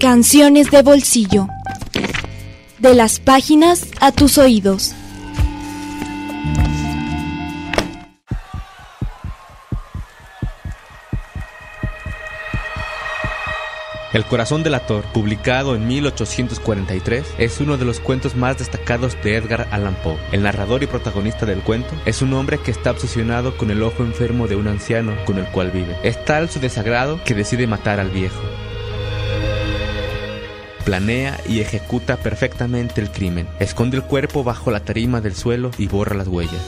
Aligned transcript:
Canciones 0.00 0.70
de 0.70 0.82
bolsillo. 0.82 1.48
De 2.78 2.94
las 2.94 3.20
páginas 3.20 3.86
a 4.00 4.10
tus 4.10 4.38
oídos. 4.38 4.94
El 14.12 14.24
corazón 14.24 14.62
del 14.62 14.74
ator, 14.74 15.04
publicado 15.12 15.74
en 15.74 15.86
1843, 15.86 17.26
es 17.38 17.60
uno 17.60 17.76
de 17.76 17.84
los 17.84 18.00
cuentos 18.00 18.34
más 18.34 18.58
destacados 18.58 19.16
de 19.22 19.36
Edgar 19.36 19.68
Allan 19.70 19.96
Poe. 20.02 20.18
El 20.32 20.42
narrador 20.42 20.82
y 20.82 20.86
protagonista 20.86 21.46
del 21.46 21.60
cuento 21.60 21.94
es 22.04 22.22
un 22.22 22.32
hombre 22.34 22.58
que 22.58 22.70
está 22.70 22.90
obsesionado 22.90 23.56
con 23.56 23.70
el 23.70 23.82
ojo 23.82 24.02
enfermo 24.02 24.48
de 24.48 24.56
un 24.56 24.68
anciano 24.68 25.12
con 25.24 25.38
el 25.38 25.46
cual 25.46 25.70
vive. 25.70 25.96
Es 26.02 26.22
tal 26.24 26.50
su 26.50 26.60
desagrado 26.60 27.22
que 27.24 27.34
decide 27.34 27.66
matar 27.66 28.00
al 28.00 28.10
viejo. 28.10 28.40
Planea 30.92 31.40
y 31.48 31.62
ejecuta 31.62 32.18
perfectamente 32.18 33.00
el 33.00 33.10
crimen. 33.10 33.48
Esconde 33.60 33.96
el 33.96 34.02
cuerpo 34.02 34.44
bajo 34.44 34.70
la 34.70 34.80
tarima 34.80 35.22
del 35.22 35.34
suelo 35.34 35.70
y 35.78 35.86
borra 35.86 36.14
las 36.14 36.28
huellas. 36.28 36.60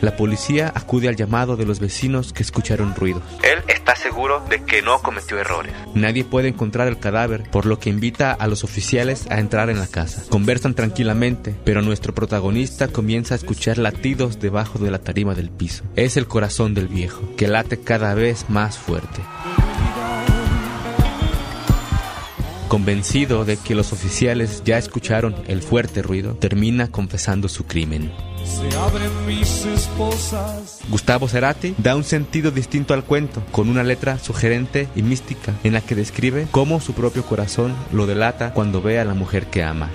La 0.00 0.16
policía 0.16 0.72
acude 0.74 1.08
al 1.08 1.16
llamado 1.16 1.58
de 1.58 1.66
los 1.66 1.78
vecinos 1.78 2.32
que 2.32 2.42
escucharon 2.42 2.94
ruidos. 2.94 3.22
Él 3.42 3.62
está 3.68 3.94
seguro 3.94 4.42
de 4.48 4.64
que 4.64 4.80
no 4.80 5.02
cometió 5.02 5.38
errores. 5.38 5.74
Nadie 5.94 6.24
puede 6.24 6.48
encontrar 6.48 6.88
el 6.88 6.98
cadáver, 6.98 7.42
por 7.50 7.66
lo 7.66 7.78
que 7.78 7.90
invita 7.90 8.32
a 8.32 8.46
los 8.46 8.64
oficiales 8.64 9.30
a 9.30 9.38
entrar 9.38 9.68
en 9.68 9.80
la 9.80 9.86
casa. 9.86 10.22
Conversan 10.30 10.72
tranquilamente, 10.72 11.54
pero 11.66 11.82
nuestro 11.82 12.14
protagonista 12.14 12.88
comienza 12.88 13.34
a 13.34 13.36
escuchar 13.36 13.76
latidos 13.76 14.40
debajo 14.40 14.78
de 14.78 14.90
la 14.90 15.00
tarima 15.00 15.34
del 15.34 15.50
piso. 15.50 15.84
Es 15.94 16.16
el 16.16 16.26
corazón 16.26 16.72
del 16.72 16.88
viejo, 16.88 17.20
que 17.36 17.48
late 17.48 17.78
cada 17.82 18.14
vez 18.14 18.48
más 18.48 18.78
fuerte. 18.78 19.20
Convencido 22.70 23.44
de 23.44 23.56
que 23.56 23.74
los 23.74 23.92
oficiales 23.92 24.62
ya 24.64 24.78
escucharon 24.78 25.34
el 25.48 25.60
fuerte 25.60 26.02
ruido, 26.02 26.34
termina 26.34 26.88
confesando 26.88 27.48
su 27.48 27.64
crimen. 27.64 28.12
Gustavo 30.88 31.26
Cerati 31.26 31.74
da 31.78 31.96
un 31.96 32.04
sentido 32.04 32.52
distinto 32.52 32.94
al 32.94 33.02
cuento, 33.02 33.42
con 33.50 33.68
una 33.68 33.82
letra 33.82 34.20
sugerente 34.20 34.86
y 34.94 35.02
mística 35.02 35.52
en 35.64 35.72
la 35.72 35.80
que 35.80 35.96
describe 35.96 36.46
cómo 36.52 36.80
su 36.80 36.92
propio 36.92 37.24
corazón 37.24 37.74
lo 37.90 38.06
delata 38.06 38.54
cuando 38.54 38.80
ve 38.80 39.00
a 39.00 39.04
la 39.04 39.14
mujer 39.14 39.46
que 39.46 39.64
ama. 39.64 39.90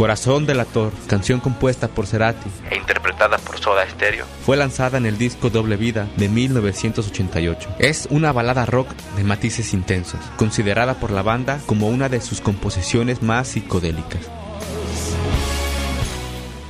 Corazón 0.00 0.46
del 0.46 0.60
Ator, 0.60 0.94
canción 1.08 1.40
compuesta 1.40 1.86
por 1.86 2.06
Cerati 2.06 2.48
e 2.70 2.76
interpretada 2.78 3.36
por 3.36 3.58
Soda 3.58 3.86
Stereo, 3.86 4.24
fue 4.46 4.56
lanzada 4.56 4.96
en 4.96 5.04
el 5.04 5.18
disco 5.18 5.50
Doble 5.50 5.76
Vida 5.76 6.08
de 6.16 6.30
1988. 6.30 7.68
Es 7.78 8.08
una 8.10 8.32
balada 8.32 8.64
rock 8.64 8.88
de 9.18 9.24
matices 9.24 9.74
intensos, 9.74 10.18
considerada 10.38 10.94
por 10.94 11.10
la 11.10 11.20
banda 11.20 11.60
como 11.66 11.88
una 11.88 12.08
de 12.08 12.22
sus 12.22 12.40
composiciones 12.40 13.20
más 13.20 13.48
psicodélicas. 13.48 14.22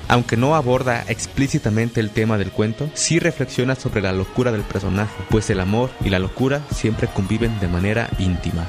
Aunque 0.08 0.36
no 0.36 0.56
aborda 0.56 1.04
explícitamente 1.06 2.00
el 2.00 2.10
tema 2.10 2.36
del 2.36 2.50
cuento, 2.50 2.90
sí 2.94 3.20
reflexiona 3.20 3.76
sobre 3.76 4.02
la 4.02 4.10
locura 4.10 4.50
del 4.50 4.62
personaje, 4.62 5.22
pues 5.30 5.48
el 5.50 5.60
amor 5.60 5.90
y 6.04 6.10
la 6.10 6.18
locura 6.18 6.62
siempre 6.74 7.06
conviven 7.06 7.60
de 7.60 7.68
manera 7.68 8.10
íntima. 8.18 8.66